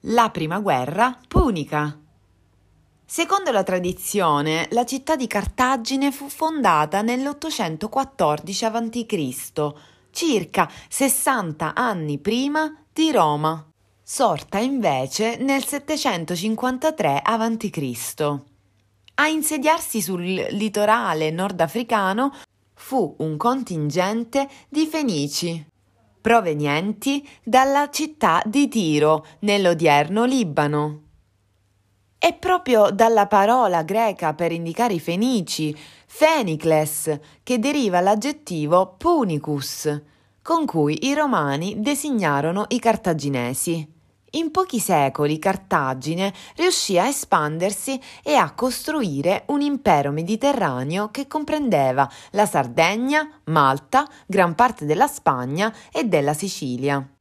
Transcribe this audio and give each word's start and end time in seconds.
la 0.00 0.30
prima 0.30 0.60
guerra 0.60 1.18
punica. 1.26 1.98
Secondo 3.04 3.50
la 3.52 3.62
tradizione, 3.62 4.66
la 4.70 4.84
città 4.84 5.16
di 5.16 5.26
Cartagine 5.26 6.10
fu 6.10 6.28
fondata 6.28 7.02
nell'814 7.02 8.64
a.C., 8.64 9.74
circa 10.10 10.70
60 10.88 11.74
anni 11.74 12.18
prima 12.18 12.84
di 12.92 13.12
Roma, 13.12 13.64
sorta 14.02 14.58
invece 14.58 15.36
nel 15.36 15.64
753 15.64 17.20
a.C. 17.22 18.40
A 19.14 19.28
insediarsi 19.28 20.00
sul 20.00 20.22
litorale 20.22 21.30
nordafricano 21.30 22.32
fu 22.74 23.14
un 23.18 23.36
contingente 23.36 24.48
di 24.68 24.86
fenici, 24.86 25.64
provenienti 26.26 27.24
dalla 27.44 27.88
città 27.88 28.42
di 28.44 28.66
Tiro, 28.66 29.24
nell'odierno 29.42 30.24
Libano. 30.24 31.02
È 32.18 32.34
proprio 32.34 32.90
dalla 32.90 33.28
parola 33.28 33.84
greca 33.84 34.34
per 34.34 34.50
indicare 34.50 34.94
i 34.94 34.98
fenici, 34.98 35.72
Fenicles, 36.06 37.16
che 37.44 37.60
deriva 37.60 38.00
l'aggettivo 38.00 38.96
punicus, 38.98 40.02
con 40.42 40.66
cui 40.66 41.06
i 41.06 41.14
romani 41.14 41.80
designarono 41.80 42.64
i 42.70 42.80
cartaginesi. 42.80 43.95
In 44.36 44.50
pochi 44.50 44.80
secoli 44.80 45.38
Cartagine 45.38 46.30
riuscì 46.56 46.98
a 46.98 47.08
espandersi 47.08 47.98
e 48.22 48.34
a 48.34 48.52
costruire 48.52 49.44
un 49.46 49.62
impero 49.62 50.12
mediterraneo 50.12 51.10
che 51.10 51.26
comprendeva 51.26 52.06
la 52.32 52.44
Sardegna, 52.44 53.26
Malta, 53.44 54.06
gran 54.26 54.54
parte 54.54 54.84
della 54.84 55.06
Spagna 55.06 55.74
e 55.90 56.04
della 56.04 56.34
Sicilia. 56.34 57.15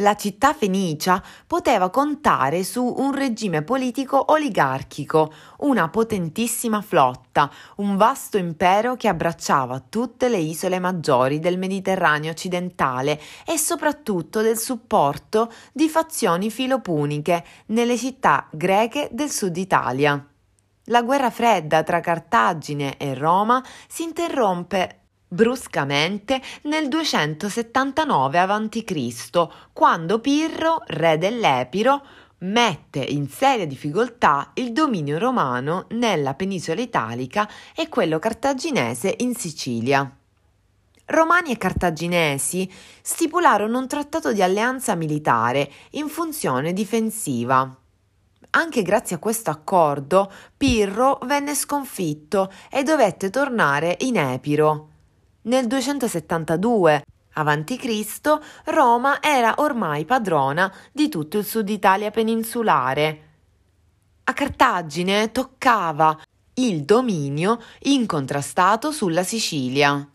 La 0.00 0.14
città 0.14 0.52
fenicia 0.52 1.20
poteva 1.44 1.90
contare 1.90 2.62
su 2.62 2.84
un 2.98 3.12
regime 3.12 3.62
politico 3.62 4.30
oligarchico, 4.30 5.32
una 5.58 5.88
potentissima 5.88 6.80
flotta, 6.82 7.50
un 7.76 7.96
vasto 7.96 8.38
impero 8.38 8.94
che 8.94 9.08
abbracciava 9.08 9.82
tutte 9.88 10.28
le 10.28 10.38
isole 10.38 10.78
maggiori 10.78 11.40
del 11.40 11.58
Mediterraneo 11.58 12.30
occidentale 12.30 13.20
e 13.44 13.58
soprattutto 13.58 14.40
del 14.40 14.56
supporto 14.56 15.52
di 15.72 15.88
fazioni 15.88 16.48
filopuniche 16.48 17.44
nelle 17.66 17.96
città 17.96 18.46
greche 18.52 19.08
del 19.10 19.30
sud 19.30 19.56
Italia. 19.56 20.24
La 20.84 21.02
guerra 21.02 21.30
fredda 21.30 21.82
tra 21.82 21.98
Cartagine 21.98 22.96
e 22.98 23.14
Roma 23.14 23.60
si 23.88 24.04
interrompe 24.04 25.07
bruscamente 25.28 26.40
nel 26.62 26.88
279 26.88 28.38
a.C., 28.38 29.48
quando 29.72 30.18
Pirro, 30.20 30.82
re 30.86 31.18
dell'Epiro, 31.18 32.02
mette 32.38 33.00
in 33.00 33.28
seria 33.28 33.66
difficoltà 33.66 34.50
il 34.54 34.72
dominio 34.72 35.18
romano 35.18 35.86
nella 35.90 36.34
penisola 36.34 36.80
italica 36.80 37.48
e 37.74 37.88
quello 37.88 38.18
cartaginese 38.18 39.14
in 39.18 39.34
Sicilia. 39.34 40.10
Romani 41.10 41.52
e 41.52 41.56
cartaginesi 41.56 42.70
stipularono 43.00 43.78
un 43.78 43.88
trattato 43.88 44.32
di 44.32 44.42
alleanza 44.42 44.94
militare 44.94 45.70
in 45.92 46.08
funzione 46.08 46.74
difensiva. 46.74 47.76
Anche 48.50 48.82
grazie 48.82 49.16
a 49.16 49.18
questo 49.18 49.50
accordo 49.50 50.30
Pirro 50.56 51.18
venne 51.24 51.54
sconfitto 51.54 52.52
e 52.70 52.82
dovette 52.82 53.30
tornare 53.30 53.96
in 54.00 54.16
Epiro. 54.16 54.88
Nel 55.48 55.66
272 55.66 57.04
a.C. 57.32 58.38
Roma 58.64 59.22
era 59.22 59.54
ormai 59.58 60.04
padrona 60.04 60.70
di 60.92 61.08
tutto 61.08 61.38
il 61.38 61.46
sud 61.46 61.70
Italia 61.70 62.10
peninsulare. 62.10 63.22
A 64.24 64.34
Cartagine 64.34 65.32
toccava 65.32 66.20
il 66.52 66.82
dominio 66.82 67.62
incontrastato 67.84 68.92
sulla 68.92 69.22
Sicilia. 69.22 70.06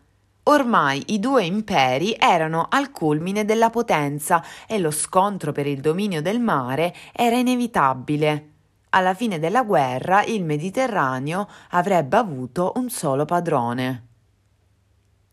Ormai 0.44 1.02
i 1.06 1.18
due 1.18 1.44
imperi 1.44 2.14
erano 2.16 2.68
al 2.70 2.92
culmine 2.92 3.44
della 3.44 3.70
potenza 3.70 4.40
e 4.68 4.78
lo 4.78 4.92
scontro 4.92 5.50
per 5.50 5.66
il 5.66 5.80
dominio 5.80 6.22
del 6.22 6.38
mare 6.38 6.94
era 7.12 7.34
inevitabile. 7.34 8.50
Alla 8.90 9.14
fine 9.14 9.40
della 9.40 9.64
guerra 9.64 10.22
il 10.22 10.44
Mediterraneo 10.44 11.48
avrebbe 11.70 12.18
avuto 12.18 12.70
un 12.76 12.88
solo 12.88 13.24
padrone 13.24 14.12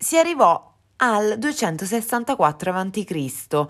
si 0.01 0.17
arrivò 0.17 0.73
al 0.97 1.37
264 1.37 2.73
a.C. 2.73 3.67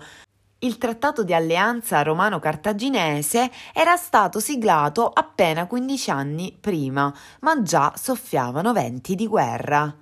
Il 0.60 0.78
trattato 0.78 1.24
di 1.24 1.34
alleanza 1.34 2.02
romano-cartaginese 2.02 3.50
era 3.74 3.96
stato 3.96 4.40
siglato 4.40 5.08
appena 5.08 5.66
15 5.66 6.10
anni 6.10 6.56
prima, 6.58 7.12
ma 7.40 7.60
già 7.60 7.92
soffiavano 7.96 8.72
venti 8.72 9.14
di 9.14 9.26
guerra. 9.26 9.94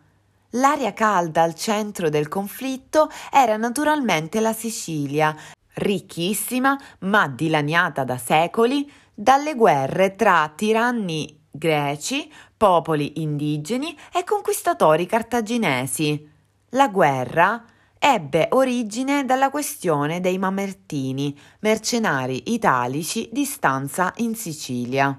L'aria 0.51 0.93
calda 0.93 1.43
al 1.43 1.55
centro 1.55 2.09
del 2.09 2.29
conflitto 2.29 3.11
era 3.33 3.57
naturalmente 3.57 4.39
la 4.39 4.53
Sicilia, 4.53 5.35
ricchissima 5.75 6.79
ma 7.01 7.27
dilaniata 7.27 8.05
da 8.05 8.19
secoli 8.19 8.89
dalle 9.13 9.55
guerre 9.57 10.15
tra 10.15 10.53
tiranni 10.55 11.40
greci, 11.51 12.33
popoli 12.57 13.21
indigeni 13.23 13.97
e 14.13 14.25
conquistatori 14.25 15.07
cartaginesi. 15.07 16.29
La 16.71 16.89
guerra 16.89 17.65
ebbe 17.99 18.49
origine 18.53 19.25
dalla 19.25 19.51
questione 19.51 20.21
dei 20.21 20.39
Mamertini, 20.39 21.39
mercenari 21.61 22.53
italici 22.53 23.29
di 23.33 23.45
stanza 23.45 24.13
in 24.17 24.35
Sicilia. 24.35 25.19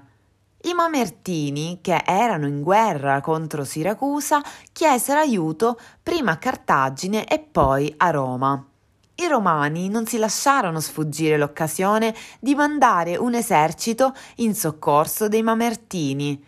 I 0.64 0.74
Mamertini, 0.74 1.78
che 1.80 2.02
erano 2.04 2.46
in 2.46 2.62
guerra 2.62 3.20
contro 3.20 3.64
Siracusa, 3.64 4.40
chiesero 4.72 5.18
aiuto 5.18 5.78
prima 6.02 6.32
a 6.32 6.36
Cartagine 6.36 7.26
e 7.26 7.40
poi 7.40 7.92
a 7.96 8.10
Roma. 8.10 8.71
I 9.14 9.26
romani 9.26 9.88
non 9.88 10.06
si 10.06 10.16
lasciarono 10.16 10.80
sfuggire 10.80 11.36
l'occasione 11.36 12.14
di 12.40 12.54
mandare 12.54 13.16
un 13.16 13.34
esercito 13.34 14.14
in 14.36 14.54
soccorso 14.54 15.28
dei 15.28 15.42
Mamertini. 15.42 16.42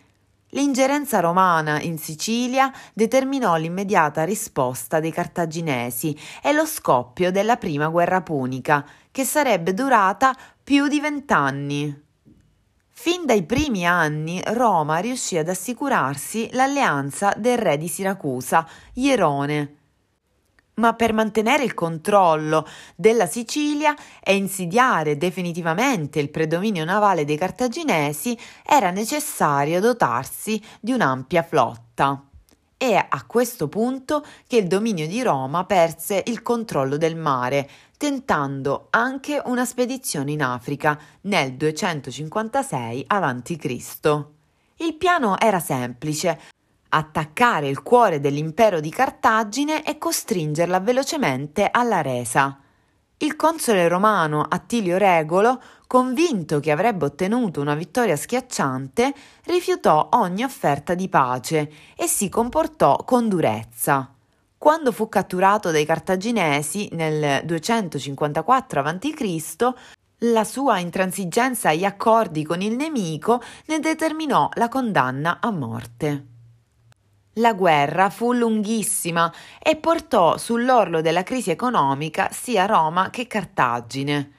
L'ingerenza 0.49 1.19
romana 1.19 1.81
in 1.81 1.97
Sicilia 1.99 2.71
determinò 2.93 3.55
l'immediata 3.57 4.23
risposta 4.23 4.99
dei 4.99 5.11
cartaginesi 5.11 6.17
e 6.41 6.53
lo 6.53 6.65
scoppio 6.65 7.29
della 7.29 7.57
prima 7.57 7.89
guerra 7.89 8.21
punica, 8.21 8.85
che 9.11 9.25
sarebbe 9.25 9.73
durata 9.73 10.35
più 10.63 10.87
di 10.87 10.99
vent'anni. 10.99 12.03
Fin 12.89 13.25
dai 13.25 13.43
primi 13.43 13.85
anni 13.85 14.41
Roma 14.43 14.97
riuscì 14.97 15.37
ad 15.37 15.49
assicurarsi 15.49 16.49
l'alleanza 16.53 17.33
del 17.37 17.57
re 17.57 17.77
di 17.77 17.89
Siracusa, 17.89 18.65
Ierone, 18.93 19.75
ma 20.75 20.93
per 20.93 21.13
mantenere 21.13 21.63
il 21.63 21.73
controllo 21.73 22.67
della 22.95 23.27
Sicilia 23.27 23.95
e 24.21 24.35
insidiare 24.35 25.17
definitivamente 25.17 26.19
il 26.19 26.29
predominio 26.29 26.83
navale 26.85 27.25
dei 27.25 27.37
cartaginesi 27.37 28.37
era 28.65 28.91
necessario 28.91 29.79
dotarsi 29.79 30.61
di 30.79 30.91
un'ampia 30.91 31.43
flotta. 31.43 32.23
È 32.77 33.05
a 33.09 33.23
questo 33.25 33.69
punto 33.69 34.25
che 34.47 34.57
il 34.57 34.67
dominio 34.67 35.07
di 35.07 35.21
Roma 35.21 35.63
perse 35.65 36.23
il 36.27 36.41
controllo 36.41 36.97
del 36.97 37.15
mare, 37.15 37.69
tentando 37.97 38.87
anche 38.89 39.41
una 39.45 39.63
spedizione 39.63 40.33
in 40.33 40.43
Africa 40.43 40.99
nel 41.21 41.53
256 41.53 43.05
a.C. 43.07 44.25
Il 44.79 44.95
piano 44.95 45.39
era 45.39 45.61
semplice, 45.61 46.37
attaccare 46.95 47.67
il 47.67 47.83
cuore 47.83 48.19
dell'impero 48.19 48.79
di 48.79 48.89
Cartagine 48.89 49.83
e 49.83 49.97
costringerla 49.97 50.79
velocemente 50.79 51.67
alla 51.69 52.01
resa. 52.01 52.57
Il 53.17 53.35
console 53.35 53.87
romano 53.87 54.45
Attilio 54.47 54.97
Regolo, 54.97 55.61
convinto 55.87 56.59
che 56.59 56.71
avrebbe 56.71 57.05
ottenuto 57.05 57.61
una 57.61 57.75
vittoria 57.75 58.15
schiacciante, 58.15 59.13
rifiutò 59.45 60.09
ogni 60.13 60.43
offerta 60.43 60.93
di 60.93 61.07
pace 61.09 61.71
e 61.95 62.07
si 62.07 62.29
comportò 62.29 62.97
con 63.05 63.29
durezza. 63.29 64.09
Quando 64.57 64.91
fu 64.91 65.09
catturato 65.09 65.71
dai 65.71 65.85
cartaginesi 65.85 66.89
nel 66.93 67.45
254 67.45 68.81
a.C., 68.81 69.73
la 70.19 70.43
sua 70.45 70.79
intransigenza 70.79 71.69
agli 71.69 71.83
accordi 71.83 72.43
con 72.43 72.61
il 72.61 72.75
nemico 72.75 73.41
ne 73.67 73.79
determinò 73.79 74.49
la 74.53 74.69
condanna 74.69 75.39
a 75.41 75.51
morte. 75.51 76.34
La 77.39 77.53
guerra 77.53 78.09
fu 78.09 78.31
lunghissima 78.31 79.31
e 79.61 79.75
portò 79.75 80.37
sull'orlo 80.37 81.01
della 81.01 81.23
crisi 81.23 81.51
economica 81.51 82.29
sia 82.31 82.65
Roma 82.65 83.09
che 83.09 83.27
Cartagine. 83.27 84.31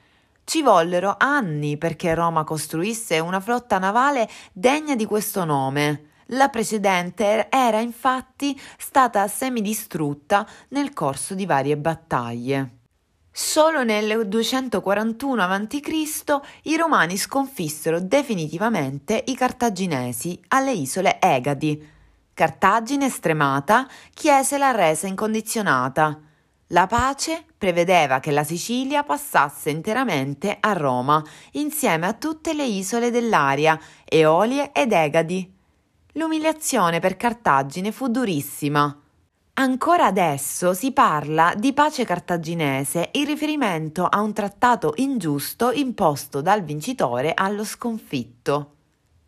Ci 0.43 0.63
vollero 0.63 1.15
anni 1.19 1.77
perché 1.77 2.15
Roma 2.15 2.43
costruisse 2.43 3.19
una 3.19 3.39
flotta 3.39 3.77
navale 3.77 4.27
degna 4.51 4.95
di 4.95 5.05
questo 5.05 5.45
nome. 5.45 6.05
La 6.31 6.49
precedente 6.49 7.49
era 7.51 7.79
infatti 7.79 8.59
stata 8.79 9.27
semidistrutta 9.27 10.47
nel 10.69 10.91
corso 10.93 11.35
di 11.35 11.45
varie 11.45 11.77
battaglie. 11.77 12.77
Solo 13.31 13.83
nel 13.83 14.27
241 14.27 15.43
a.C. 15.43 16.39
i 16.63 16.75
romani 16.75 17.15
sconfissero 17.15 17.99
definitivamente 17.99 19.23
i 19.27 19.35
cartaginesi 19.35 20.41
alle 20.47 20.71
isole 20.71 21.19
Egadi. 21.21 21.95
Cartagine 22.37 23.09
stremata 23.09 23.87
chiese 24.13 24.59
la 24.59 24.69
resa 24.69 25.07
incondizionata. 25.07 26.19
La 26.67 26.85
pace 26.85 27.43
prevedeva 27.57 28.19
che 28.19 28.29
la 28.29 28.43
Sicilia 28.43 29.01
passasse 29.01 29.71
interamente 29.71 30.55
a 30.59 30.73
Roma, 30.73 31.19
insieme 31.53 32.05
a 32.05 32.13
tutte 32.13 32.53
le 32.53 32.63
isole 32.63 33.09
dell'area, 33.09 33.79
Eolie 34.05 34.71
ed 34.71 34.91
Egadi. 34.91 35.51
L'umiliazione 36.11 36.99
per 36.99 37.17
Cartagine 37.17 37.91
fu 37.91 38.07
durissima. 38.07 38.95
Ancora 39.53 40.05
adesso 40.05 40.75
si 40.75 40.91
parla 40.91 41.55
di 41.57 41.73
pace 41.73 42.05
cartaginese 42.05 43.09
in 43.13 43.25
riferimento 43.25 44.05
a 44.05 44.21
un 44.21 44.33
trattato 44.33 44.93
ingiusto 44.97 45.71
imposto 45.71 46.41
dal 46.41 46.61
vincitore 46.61 47.33
allo 47.33 47.65
sconfitto. 47.65 48.73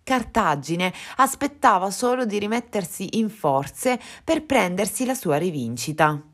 Cartagine 0.09 0.91
aspettava 1.17 1.91
solo 1.91 2.25
di 2.25 2.39
rimettersi 2.39 3.19
in 3.19 3.29
forze 3.29 3.99
per 4.23 4.43
prendersi 4.43 5.05
la 5.05 5.13
sua 5.13 5.37
rivincita. 5.37 6.28